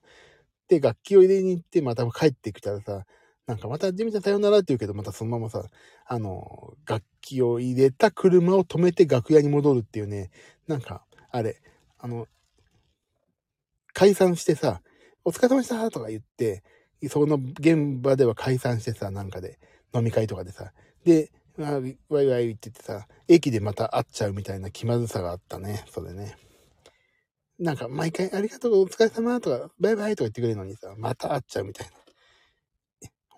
[0.67, 3.07] で、楽器を入れに行って、また帰ってきたらさ、
[3.47, 5.65] なんかまたジミちゃんさよならって言うけど、またそのままさ、
[6.07, 10.31] あの、楽器を入れた車を止めて楽屋に戻るっていうね、
[10.69, 11.61] なんか、あれ、
[11.99, 12.29] あの、
[13.95, 14.81] 解散してさ、
[15.25, 16.63] お疲れ様でしたとか言って、
[17.09, 19.59] その現場では解散してさ、なんかで、
[19.95, 20.73] 飲み会とかでさ、
[21.05, 26.37] で、あワイワイっててさ、駅でまた会っちゃうみたいな気まずさがあったね、それね。
[27.59, 32.02] なんか毎回ありがとう、お疲れ様とか、バイバイとか言ってくれるのにさ、また会っちゃうみたいな。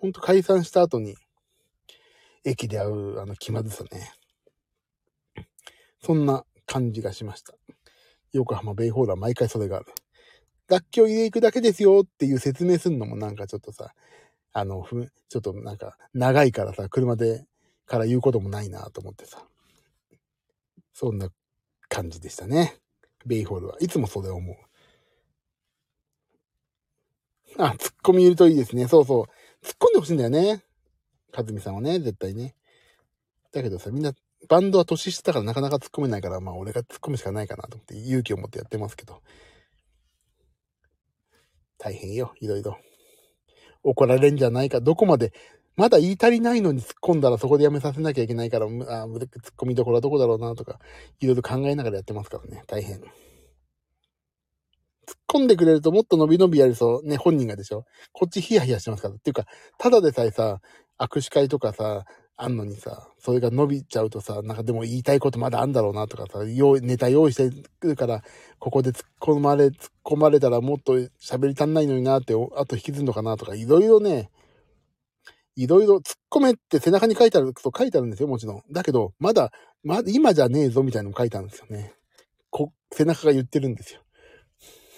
[0.05, 1.15] ほんと解散した後に、
[2.43, 4.11] 駅で会うあの気まずさね。
[5.99, 7.55] そんな感じがしました。
[8.31, 9.87] 横浜ベイホールは毎回それがある。
[10.67, 13.95] 楽器を入れていくだけですよっていう説明するのもなんかちょっとさ、
[14.53, 17.47] あの、ふ、ちょっとなんか長いからさ、車で
[17.87, 19.43] から言うこともないなと思ってさ。
[20.93, 21.29] そんな
[21.89, 22.77] 感じでしたね。
[23.25, 24.55] ベイホールはいつもそれ思う。
[27.57, 28.87] あ、ツッコミいるといいですね。
[28.87, 29.25] そうそう。
[29.65, 30.63] 突っ込んでほしいんだよね。
[31.31, 32.55] かずみさんはね、絶対ね。
[33.51, 34.13] だけどさ、みんな、
[34.47, 39.21] バンドは年下だからなかなか突っ込めないから、まあ俺が突っ込むしかないかなと思って勇気を持ってやってますけど。
[41.79, 42.77] 大変よ、いろいろ。
[43.83, 45.33] 怒られんじゃないか、どこまで
[45.75, 50.79] まだ言い足りないのに突っ込んだらそこでやめさせなきゃいけないから、あ突っ込みどころはどこだろうなとか、
[51.19, 52.63] いろいろ考えながらやってますからね。
[52.67, 53.01] 大変。
[55.35, 57.07] 込んでくれるともっと伸び伸びやりそう。
[57.07, 57.85] ね、本人がでしょ。
[58.13, 59.15] こっちヒヤヒヤしてますから。
[59.15, 59.45] っていうか、
[59.77, 60.59] ただでさえさ、
[60.99, 62.05] 握手会とかさ、
[62.37, 68.23] あんのにさ、それが伸びちゃうとさ、なんかでも言いたいことまだあんだろうなとかさ、用ネタ用意してくるから、
[68.59, 74.29] ここで突っ込まれ、突っ込まれたらもっと喋り足んないのになって、あと引きずるのかなとか、いろいろね、
[75.55, 78.63] いろいろ突っ込めって背中に書いてある、そ書いてあるんですよ、もちろん。
[78.69, 79.51] だけど、まだ、
[79.83, 81.93] ま、今じゃねえぞ、みたいなのも書いてあるんですよね。
[82.49, 84.01] こ、背中が言ってるんですよ。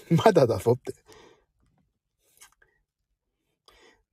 [0.25, 0.93] まだだぞって。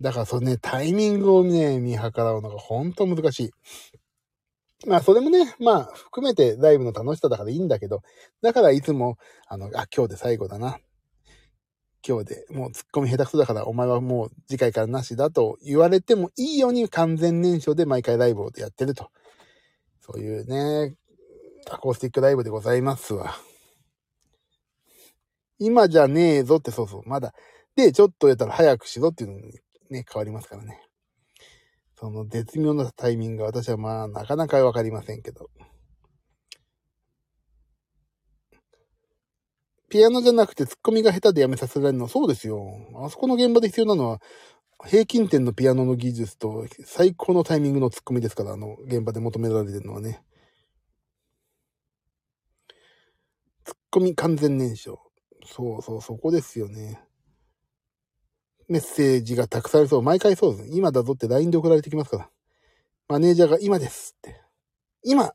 [0.00, 3.50] だからそれね、タイミングをね、見計らうのが本当難しい。
[4.86, 8.02] まあ、それもね、まあ、含めてライブの楽しさだからいいんだけど、
[8.42, 10.78] だからいつも、あの、あ、今日で最後だな。
[12.06, 19.10] 今日でもう突っ込み下手くそだからお前はもう次回からなしだと言われてもいいように完全燃焼で毎回ライブをやってると。
[20.00, 20.94] そういうね、
[21.70, 23.34] アコースティックライブでございますわ。
[25.58, 27.32] 今じゃねえぞってそうそう、まだ。
[27.76, 29.52] で、ちょっとやったら早くしろっていうのに
[29.90, 30.80] ね、変わりますからね。
[31.96, 35.48] その絶妙なタイミングが私はまあなかなかわかりませんけど。
[39.88, 42.60] ピアノじゃなくてツッコミが下手でやめさせられるの、そうですよ。
[42.96, 44.20] あそこの現場で必要なのは、
[44.86, 50.22] 平均点のピアノの技術と最高のタイミングのツッコミですから、あの、現場で求められてるのはね。
[53.64, 54.98] ツッコミ完全燃焼。
[55.44, 57.00] そうそう、そこですよね。
[58.68, 60.02] メッセージがたくさんありそう。
[60.02, 60.68] 毎回そうです。
[60.72, 62.30] 今だぞって LINE で送られてきますから。
[63.08, 64.40] マネージャーが今ですって。
[65.02, 65.32] 今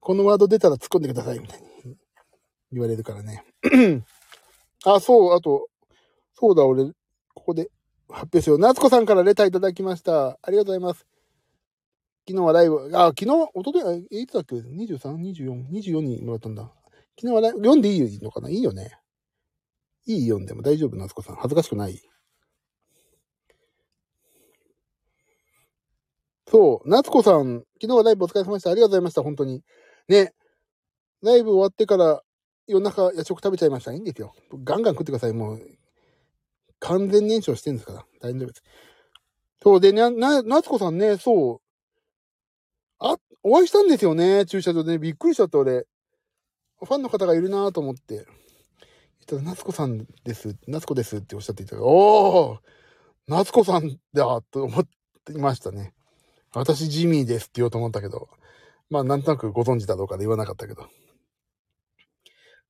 [0.00, 1.66] このワード出たら突っ込んでくださいみたいに。
[2.72, 3.44] 言われるからね。
[4.84, 5.68] あ、そう、あと、
[6.34, 6.84] そうだ、俺、
[7.34, 7.70] ここで
[8.08, 8.58] 発表しよう。
[8.58, 10.38] 夏子さんからレターいただきました。
[10.42, 11.06] ありがとうございます。
[12.28, 16.70] 昨日はライブ、あ、昨日、おととい、いつだっけ ?23、24、24にもらったんだ。
[17.18, 18.50] 昨日はライブ、読んでいいのかな？
[18.50, 18.98] いいよね。
[20.06, 21.36] いい読んでも大丈夫、夏子さん。
[21.36, 22.00] 恥ずかしくない？
[26.48, 28.70] そう、夏子さん、昨日はライブお疲れ様でした。
[28.70, 29.62] ありがとうございました、本当に。
[30.08, 30.32] ね、
[31.22, 32.22] ライブ終わってから
[32.68, 33.92] 夜中夜食食べちゃいました。
[33.92, 34.32] いいんですよ。
[34.62, 35.32] ガンガン食ってください。
[35.32, 35.60] もう、
[36.78, 38.06] 完全燃焼してるんですから。
[38.20, 38.62] 大丈夫です。
[39.62, 41.60] そうで、な、な、夏子さんね、そう。
[42.98, 44.46] あ、お会いしたんですよね。
[44.46, 44.98] 駐車場でね。
[44.98, 45.86] びっくりしちゃった俺。
[46.80, 48.14] ファンの方がいるなと思って。
[48.14, 48.26] 言っ
[49.26, 50.56] たら、夏子さんです。
[50.66, 52.58] 夏子ですっておっしゃっていたら、おー
[53.28, 54.86] 夏子さんだと思っ
[55.24, 55.92] ていましたね。
[56.54, 58.28] 私ジミーですって言おうと思ったけど。
[58.88, 60.86] まあ、なんとなくご存知だろうかで言わなかったけど。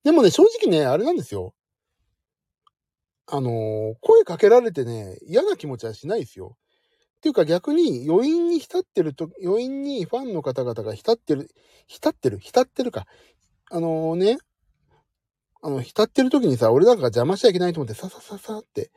[0.03, 1.53] でもね、正直ね、あれなんですよ。
[3.27, 6.57] あのー、声かけられてね、嫌な気持ちはしないですよ。
[7.17, 11.51] っていうか逆に余韻に浸ってると、余韻にファンの方々が浸ってる、
[11.87, 13.07] 浸ってる、浸ってるか。
[13.71, 14.39] あのね、
[15.63, 18.91] あの、浸ってる時にさ、俺なんか邪魔しちゃいけないと思って、ささささって、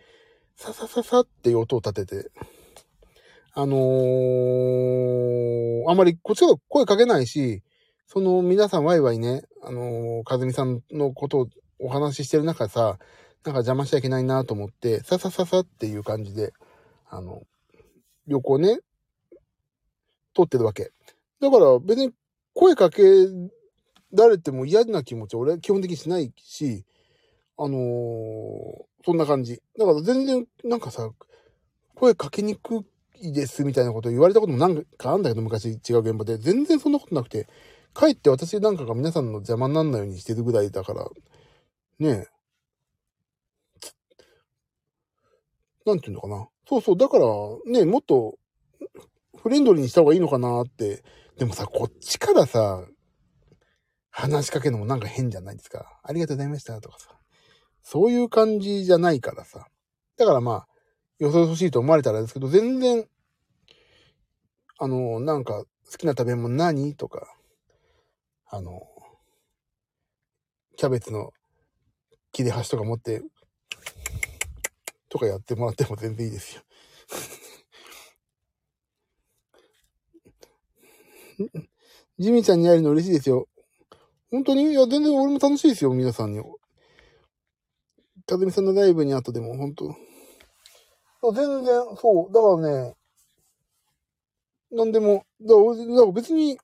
[0.56, 2.32] ささささっていう音を立てて、
[3.54, 7.64] あのー、あんまりこっちから声かけないし、
[8.06, 11.48] その皆さんワイワイね、あのー、かずみさんのことを
[11.80, 13.00] お話ししてる中さ、
[13.46, 16.54] なんか邪魔しちゃいけないなと思って、ささささっていう感じで、
[17.10, 17.42] あの、
[18.28, 18.80] 旅行ね、
[20.34, 20.92] 撮ってるわけ。
[21.42, 22.12] だから別に
[22.54, 23.02] 声かけ
[24.14, 26.86] られても嫌な気持ち俺は基本的にしないし、
[27.58, 29.62] あのー、そんな感じ。
[29.78, 31.10] だから全然なんかさ、
[31.96, 32.86] 声かけにく
[33.22, 37.48] いですみたいなこと言われたことも何かあんだけど昔違う現場で全然そんなことなくて、
[37.94, 41.06] かえって私なんかが皆さんの邪魔にならないようにしてるぐらいだから、
[42.00, 42.28] ねえ。
[45.86, 46.48] なんていうのかな。
[46.68, 46.98] そうそう。
[46.98, 47.26] だから、
[47.66, 48.38] ねえ、もっと、
[49.42, 51.04] フレンドリーにした方がいいのかなって。
[51.38, 52.86] でもさ、こっちからさ、
[54.20, 56.00] 話しかけるのもなんか変じゃないですか。
[56.04, 57.10] ありがとうございましたとかさ。
[57.82, 59.68] そういう感じじゃないからさ。
[60.18, 60.68] だからまあ、
[61.20, 63.08] よそよそしいと思われたらですけど、全然、
[64.78, 66.96] あの、なんか、好きな食べ物何？
[66.96, 67.34] とか、
[68.48, 68.82] あの、
[70.76, 71.32] キャベツの
[72.32, 73.24] 切れ端とか持って、
[75.08, 76.62] とかやってもらっても全然いいですよ。
[82.20, 83.48] ジミーちゃんに会えるの嬉しいですよ。
[84.32, 84.72] 本当に？
[84.72, 86.42] いや、全然俺も楽しいですよ、皆さんに。
[88.26, 92.34] かずみさんのライブに後でも、本当全然、そう。
[92.34, 92.96] だからね、
[94.72, 96.60] なんでも、だから別に、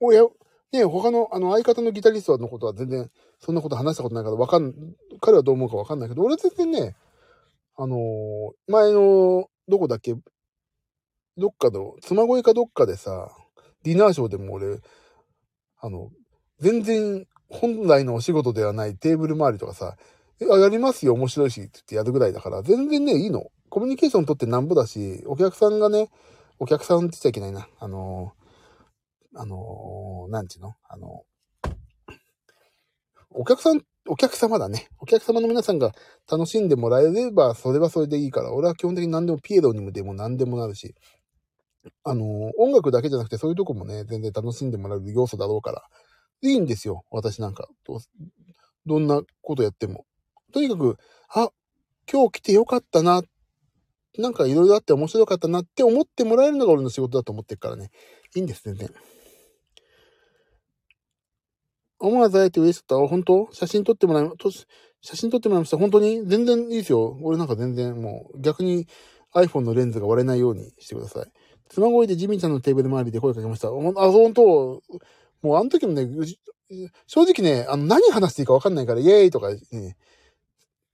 [0.00, 0.24] おや、
[0.72, 4.74] ね他の、あの、相方のギタリストのことは全然、そんなこと話したことないからわかん、
[5.20, 6.96] 彼はどう思うかわかんないけど、俺は全然ね、
[7.76, 10.14] あのー、前の、どこだっけ、
[11.36, 13.30] どっかの、妻恋かどっかでさ、
[13.82, 14.80] ディナーショーでも俺、
[15.80, 16.10] あの、
[16.60, 19.96] 全然本来のお仕事ではないテーブル周りとかさ、
[20.40, 23.46] やりますよ、面白いし、って言ってやるぐらいだから、全然ね、いいの。
[23.70, 26.10] コミュニケーション取ってなんぼだし、お客さんがね、
[26.58, 27.68] お客さんって言っちゃいけないな。
[27.78, 30.74] あのー、あのー、なんちゅうの？
[30.88, 31.22] あの
[33.30, 34.88] お客さん、お客様だね。
[34.98, 35.92] お客様の皆さんが
[36.30, 40.94] 楽しんでもらえれば、それはそれでいいから、俺は基本的に何でもピエロにもでも何でもなるし、
[42.04, 45.82] あの、音楽だけじゃなくてそういうとこもね、全然楽しんでもらえる要素だろうから、
[46.42, 47.68] いいんですよ、私なんか。
[48.86, 50.06] どんなことやっても。
[50.52, 50.96] とにかく、
[51.28, 51.50] あ、
[52.10, 53.22] 今日来てよかったな。
[54.18, 57.90] なんかいろいろあって面白かったなって思ってもらえるのが俺の仕事だと思ってるからね。
[58.34, 58.90] いいんです、全然。
[62.00, 63.08] 思わず会えて嬉しかった。
[63.08, 63.48] 本当？
[63.52, 64.32] 写真撮ってもらいま、
[65.00, 65.78] 写真撮ってもらいました。
[65.78, 66.24] 本当に？
[66.26, 67.18] 全然いいですよ。
[67.22, 68.86] 俺なんか全然もう逆に
[69.34, 71.26] iPhone のレンズが割れないようにしてください。
[71.68, 73.68] 妻声でジミンちゃんのテーブル周りで声かけました。
[73.68, 74.82] あ、本当？
[75.42, 76.08] もうあの時もね、
[77.06, 79.96] 正直ね、あの、何話していいか分かんないから、イエーイとかね、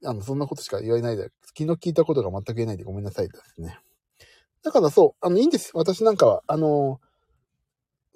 [0.05, 3.79] あの、そんなことしか言われないで、昨日聞いたことが全く言えないでごめんなさいですね。
[4.63, 5.73] だからそう、あの、いいんです。
[5.75, 6.43] 私なんかは。
[6.47, 7.01] あの、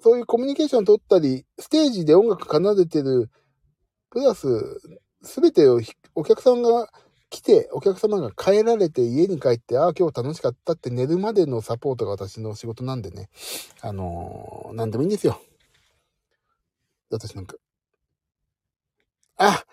[0.01, 3.29] そういうコミュニケーション取ったり、ステージで音楽奏でてる、
[4.09, 4.47] プラス、
[5.21, 5.81] すべてを
[6.15, 6.89] お客さんが
[7.29, 13.29] 来て、お客様が帰られて家に帰って、ああ、今日楽しかったって寝るまでのサポートが私の仕事なんでね。
[13.81, 15.39] あのー、なんでもいいんですよ。
[17.09, 17.55] 私なんか。
[19.37, 19.63] あ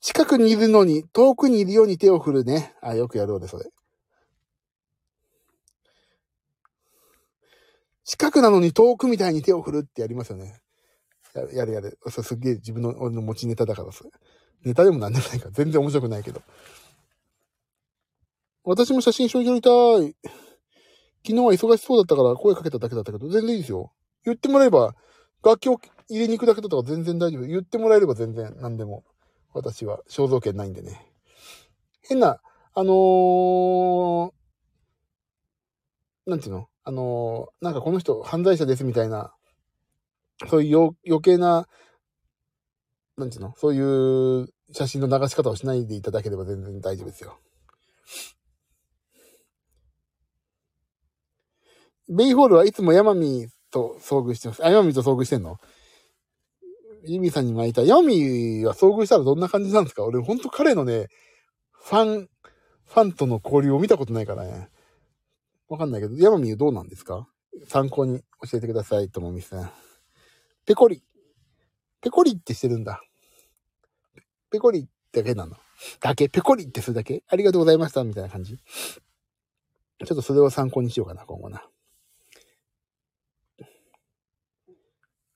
[0.00, 2.74] 近くにいるのに、遠くにいるように手を振るね。
[2.82, 3.70] あ、よくやろうね、それ。
[8.04, 10.60] 近くなのに遠くみたいに手を振るってやりますよね。
[11.34, 11.98] やるやるやる。
[12.10, 14.10] そすげえ自分の俺の持ちネタだからそれ。
[14.64, 16.42] ネタでもなんでもないから全然面白くないけど。
[18.62, 19.70] 私も写真一緒に撮りた
[20.06, 20.14] い。
[21.26, 23.92] 昨日は忙しそうだったから声かけただけだったけど、全然いいですよ。
[24.24, 24.94] 言ってもらえば、
[25.44, 25.78] 楽器を
[26.08, 27.42] 入れに行くだけだったら全然大丈夫。
[27.42, 29.04] 言ってもらえれば全然何でも。
[29.56, 31.06] 私は肖像権ないんでね。
[32.02, 32.40] 変な、
[32.74, 34.32] あのー、
[36.26, 36.68] なんていうの？
[36.82, 39.32] あのー、なんかこの人犯罪者ですみたいな、
[40.50, 41.68] そういう余計な、
[43.16, 43.54] なんていうの？
[43.56, 47.38] そういう写真の流し方をしないでいただければ全然大丈夫ですよ。
[52.08, 54.64] ベイホールはいつもヤマミーと遭遇してます。
[54.64, 55.58] あ、ヤマミーと遭遇してんの？
[57.06, 57.82] ユミさんに巻いた。
[57.82, 60.04] ヤマミは遭遇したらどんな感じなんですか？
[60.04, 61.08] 俺ほんと彼のね、
[61.72, 62.28] ファン、
[62.86, 64.68] ファンとの交流を見たことないからね。
[65.68, 67.26] わかんないけど、ヤマミーどうなんですか？
[67.66, 69.70] 参考に教えてください、ともみさん。
[70.66, 71.02] ペコリ。
[72.00, 73.02] ペコリってしてるんだ。
[74.50, 75.56] ペコリだけなの。
[76.00, 76.28] だけ？
[76.28, 77.24] ペコリってするだけ？
[77.28, 78.56] ありがとうございました、みたいな感じ。
[78.56, 81.64] ちょっとそれを参考にしようかな、今後な。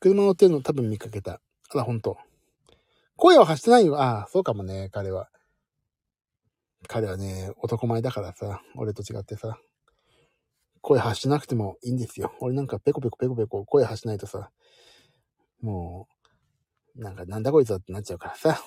[0.00, 1.40] 車の手の多分見かけた。
[1.70, 2.18] あら、ほんと。
[3.16, 4.00] 声を発してないよ。
[4.00, 5.28] ああ、そうかもね、彼は。
[6.86, 9.58] 彼はね、男前だからさ、俺と違ってさ。
[10.80, 12.32] 声発しなくてもいいんですよ。
[12.40, 14.50] 俺なんかペコペコペコペコ声発しないとさ、
[15.60, 16.08] も
[16.96, 18.62] う、なんかなんだこいつだってなっちゃうからさ。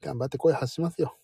[0.00, 1.16] 頑張って声発しますよ。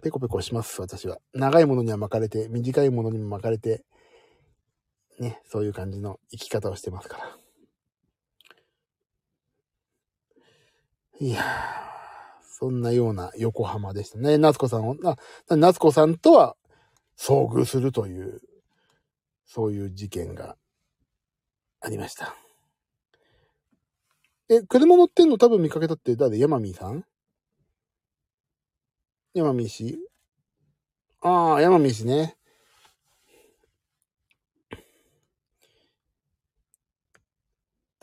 [0.00, 1.18] ペコペコします、私は。
[1.34, 3.84] 長いものには巻かれて、短いものにも巻かれて、
[5.18, 7.36] ね、そういう感じの生き方をしてますから。
[11.20, 11.44] いやー、
[12.44, 14.38] そんなような横浜でしたね。
[14.38, 15.16] 夏子さんを、あ、
[15.56, 16.56] 夏子さんとは
[17.18, 18.40] 遭遇するという、
[19.44, 20.56] そういう事件が
[21.80, 22.36] ありました。
[24.48, 26.38] え、車乗ってんの多分見かけたって誰？
[26.38, 27.04] ヤマミーさん？
[29.34, 29.98] ヤマミー氏？
[31.20, 32.37] ああ、ヤマミー氏ね。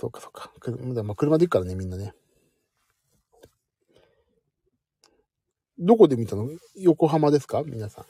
[0.06, 0.52] そうかそうか。
[0.60, 2.14] 車車で行くからね、みんなね。
[5.80, 6.48] どこで見たの？
[6.76, 7.64] 横浜ですか？
[7.66, 8.06] 皆さん。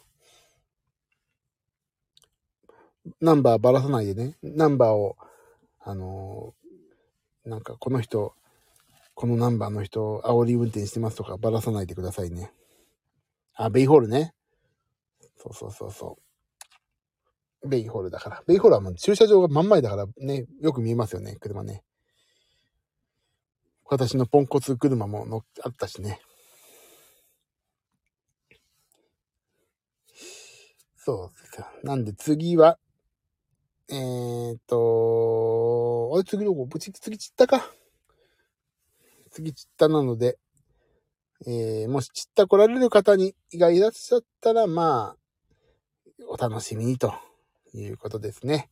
[3.21, 4.35] ナンバーばらさないでね。
[4.43, 5.15] ナンバーを、
[5.79, 8.33] あのー、なんかこの人、
[9.13, 12.51] このナンバーの人、煽り運転してますとかばらさないでくださいね。
[13.53, 14.33] あ、ベイホールね。
[15.37, 16.24] そうそうそうそう。
[17.65, 18.43] ベイホールだから。
[18.47, 21.83] ベイホールはもう駐車場が真ん前だからね、よく見えますよね、車ね。
[23.87, 26.19] 私のポンコツ車も乗っあったしね。
[30.97, 31.67] そうですよ。
[31.83, 32.79] なんで次は、
[33.89, 36.67] えー、と、あれ次どこ？
[36.79, 37.71] 次、次散ったか？
[39.29, 40.39] 次散ったなので、
[41.45, 45.17] えー、もし散った来られる方に、がいらっしゃったら、まあ、
[46.27, 47.13] お楽しみにと
[47.75, 48.69] いうことですね。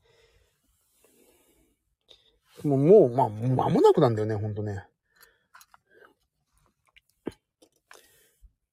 [2.64, 4.86] もう、もう、まあ、間もなくなんだよね、ほんとね。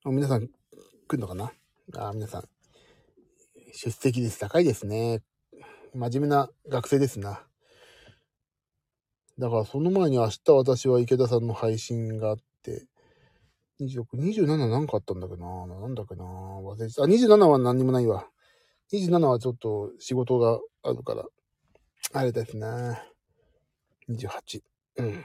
[0.05, 0.53] 皆さん、来
[1.13, 1.53] るのかな？
[1.95, 2.49] あ、皆さん。
[3.73, 5.23] 出席率高いですね。
[5.95, 7.47] 真面目な学生ですな。
[9.39, 12.87] だからその前に明日私は池田さんの配信があって、
[13.81, 18.29] 26、27なんかあったんだけどななんだっけな忘れてあ、27は何にもないわ。
[18.93, 21.25] 27はちょっと仕事があるから、
[22.13, 22.67] あれですね。
[24.09, 24.63] 28。
[24.97, 25.25] うん。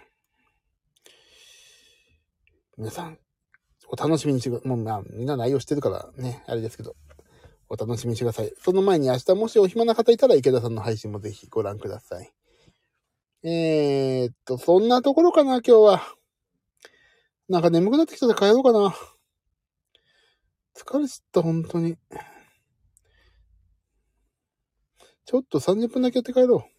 [2.77, 3.17] 皆さん、
[3.87, 4.67] お楽しみにしてく。
[4.67, 6.95] もうまあ、みんな内容してるからね、あれですけど、
[7.67, 8.53] お楽しみにしてください。
[8.59, 12.31] その前に明日もしお暇な方いたら池田さんの配信もぜひご覧ください。
[13.43, 16.01] えー、っと、そんなところかな、今日は。
[17.49, 18.95] なんか眠くなってきたら帰ろうかな。
[20.75, 21.97] 疲れちった、本当に。
[25.25, 26.75] ちょっと30分だけやって帰ろう。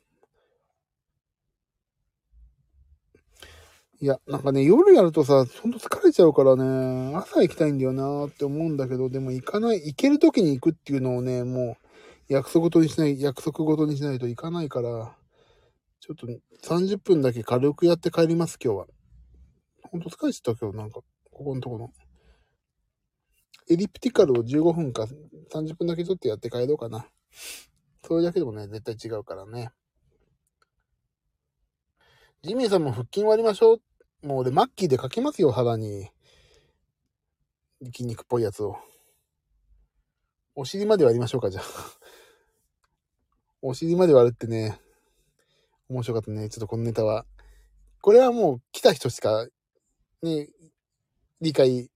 [3.99, 11.79] いや、なんかね、夜やるとさ、ほんと疲れちゃうからね、朝行きたいんだよなーって思うんだけど、でも行かない、行ける時に行くっていうのをね、も
[12.29, 15.17] う、約束ごとにしない、約束ごとにしないと行かないから、
[16.01, 16.27] ちょっと
[16.63, 18.87] 30分だけ軽くやって帰ります、今日は。
[19.83, 21.01] ほんと疲れちゃった、今日なんか、
[21.33, 21.91] ここのところ。
[23.69, 25.09] エリプティカルを15分か
[25.53, 27.09] 30分だけちょっとやって帰ろうかな。
[28.07, 29.73] それだけでもね、絶対違うからね。
[32.45, 33.81] ジミーさんも腹筋割りましょ
[34.23, 34.27] う。
[34.27, 36.09] もう俺、マッキーでかけますよ、肌に。
[37.87, 38.77] 筋肉っぽいやつを。
[40.55, 41.65] お尻まで割りましょうか、じゃあ。
[43.61, 44.79] お尻まで割るってね、
[45.89, 46.49] 面白かったね。
[46.49, 47.27] ちょっとこのネタは。
[48.01, 49.49] これはもう来た人しか、
[50.23, 50.49] ね、
[51.41, 51.91] 理解、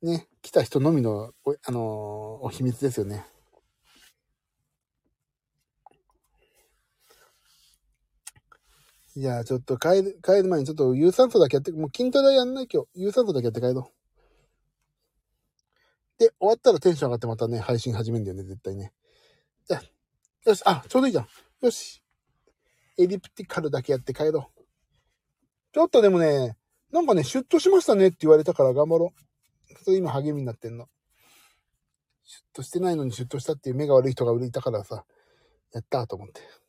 [0.00, 1.32] ね、来た人のみの、
[1.64, 1.82] あのー、
[2.44, 3.26] お秘密ですよね。
[9.18, 12.88] いや、ちょっと帰る、帰る前にちょっと有酸素だけやって、もう筋トレやんない今日。
[12.94, 13.84] 有酸素だけやって帰ろう。
[16.20, 18.92] で、終わったらテンション上がってまたね、配信始めるんだよね、絶対ね。
[19.68, 19.82] じゃ
[20.44, 21.26] よし、あ、ちょうどいいじゃん。
[21.62, 22.00] よし。
[22.96, 24.62] エリプティカルだけやって帰ろう。
[25.72, 26.56] ちょっとでもね、
[26.92, 29.20] なんかね、シュッとしましたねって言われたから頑張ろう。
[29.82, 30.88] それ今励みになってんの。
[32.22, 35.04] シュッとしてないのにシュッとしたっていう目が悪い人がいたからさ、
[35.72, 36.67] やったと思って。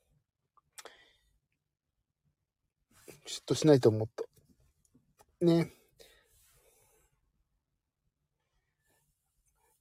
[3.30, 4.24] シュッとしないと思った。
[5.46, 5.72] ね。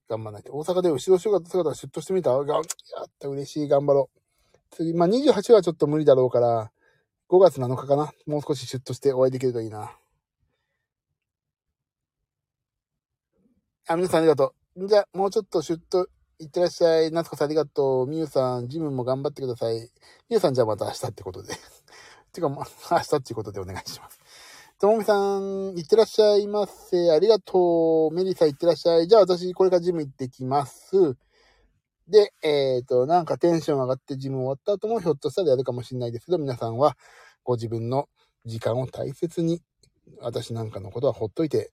[0.07, 0.53] 頑張らないと。
[0.53, 2.43] 大阪で後ろ姿姿シュッとしてみた、やっ
[3.19, 4.59] た嬉しい、頑張ろう。
[4.71, 6.71] 次、まあ、28はちょっと無理だろうから、
[7.31, 8.13] 5月7日かな。
[8.27, 9.97] もう少しシュッとしてお会いできるといいな。
[13.87, 14.87] あ、皆さんありがとう。
[14.87, 16.07] じゃあ、もうちょっとシュッと
[16.39, 17.11] いってらっしゃい。
[17.13, 18.07] 夏子さんありがとう。
[18.07, 19.77] みゆさん、ジムも頑張ってください。
[19.77, 19.89] み
[20.29, 21.55] ゆさんじゃあまた明日ってことで。
[22.39, 22.66] てか、まあ、
[22.97, 24.18] 明日っていうことでお願いします。
[24.78, 27.11] ともみさん、いってらっしゃいませ。
[27.11, 28.14] ありがとう。
[28.14, 29.09] メリさん、いってらっしゃい。
[29.09, 31.16] じゃあ私、これからジム行ってきます。
[32.07, 36.97] で、えっ、ー、と、なんかテンション上がってジム終わった後もひょっとしたらやるかもしれないですけど、皆さんは
[37.43, 38.09] ご自分の
[38.47, 39.61] 時間を大切に、
[40.20, 41.72] 私なんかのことはほっといて、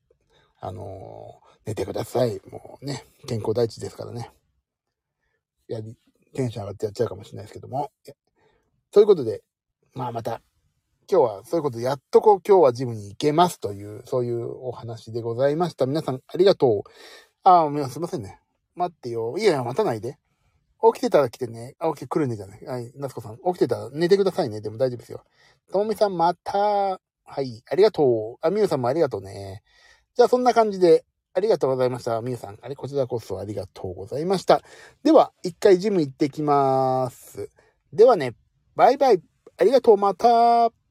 [0.60, 2.42] あのー、寝てください。
[2.50, 4.32] もうね、健康第一ですからね。
[5.68, 5.96] やり、
[6.34, 7.92] テンション上がってやっちゃうかもしれないですけども。
[8.92, 9.44] ということで、
[9.94, 10.42] まあまた
[11.10, 15.86] 今日はそういうことで、やっとこう今日はジムに行けますという、そういうお話でございました。
[15.86, 16.90] 皆さんありがとう。
[17.44, 18.40] ああ、すいませんね。
[18.76, 19.36] 待ってよ。
[19.38, 20.18] いやいや、待たないで。
[20.94, 21.76] 起きてたら来てね。
[21.80, 22.66] あ、起きてくるねじゃない。
[22.66, 23.38] はい、夏子さん。
[23.38, 24.62] 起きてたら寝てくださいね。
[24.62, 25.24] でも大丈夫ですよ。
[25.72, 27.00] ともみさん、また。
[27.28, 28.46] はい、ありがとう。
[28.46, 29.64] あ、みゆさんもありがとうね。
[30.16, 32.22] じゃあ、そんな感じで、ありがとうございました。
[32.22, 32.58] みゆさん。
[32.62, 34.62] あれ、こちらこそありがとうございました。
[35.04, 37.50] では、一回ジム行ってきます。
[37.92, 38.36] ではね、
[38.76, 39.22] バイバイ。
[39.58, 39.98] ありがとう。
[39.98, 40.85] また。